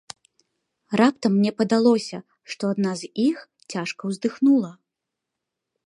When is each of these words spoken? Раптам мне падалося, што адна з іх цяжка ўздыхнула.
Раптам 1.01 1.31
мне 1.41 1.51
падалося, 1.59 2.17
што 2.55 2.63
адна 2.77 2.91
з 3.03 3.13
іх 3.29 3.37
цяжка 3.75 4.01
ўздыхнула. 4.15 4.71